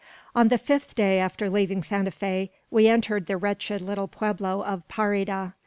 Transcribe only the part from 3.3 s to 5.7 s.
wretched little pueblo of Parida.